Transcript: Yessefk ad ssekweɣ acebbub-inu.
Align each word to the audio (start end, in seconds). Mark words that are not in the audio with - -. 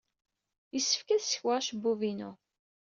Yessefk 0.73 1.07
ad 1.09 1.21
ssekweɣ 1.21 1.55
acebbub-inu. 1.59 2.31